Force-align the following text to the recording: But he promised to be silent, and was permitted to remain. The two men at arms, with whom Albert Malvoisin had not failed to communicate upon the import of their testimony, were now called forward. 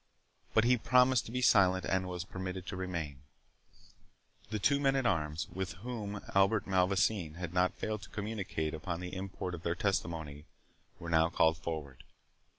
But 0.55 0.63
he 0.63 0.77
promised 0.77 1.27
to 1.27 1.31
be 1.31 1.43
silent, 1.43 1.85
and 1.85 2.07
was 2.07 2.23
permitted 2.25 2.65
to 2.65 2.75
remain. 2.75 3.21
The 4.49 4.57
two 4.57 4.79
men 4.79 4.95
at 4.95 5.05
arms, 5.05 5.47
with 5.53 5.73
whom 5.73 6.21
Albert 6.33 6.65
Malvoisin 6.65 7.35
had 7.35 7.53
not 7.53 7.75
failed 7.77 8.01
to 8.01 8.09
communicate 8.09 8.73
upon 8.73 8.99
the 8.99 9.13
import 9.15 9.53
of 9.53 9.61
their 9.61 9.75
testimony, 9.75 10.45
were 10.97 11.11
now 11.11 11.29
called 11.29 11.57
forward. 11.59 12.03